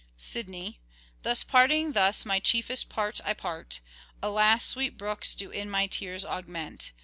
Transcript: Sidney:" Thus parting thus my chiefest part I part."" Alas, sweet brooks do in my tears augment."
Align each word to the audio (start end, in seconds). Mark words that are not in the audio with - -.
Sidney:" 0.17 0.79
Thus 1.21 1.43
parting 1.43 1.91
thus 1.91 2.25
my 2.25 2.39
chiefest 2.39 2.89
part 2.89 3.21
I 3.23 3.35
part."" 3.35 3.81
Alas, 4.23 4.65
sweet 4.65 4.97
brooks 4.97 5.35
do 5.35 5.51
in 5.51 5.69
my 5.69 5.85
tears 5.85 6.25
augment." 6.25 6.91